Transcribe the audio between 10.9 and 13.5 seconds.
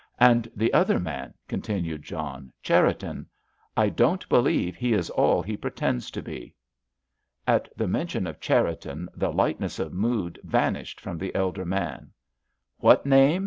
from the elder man. "What name?"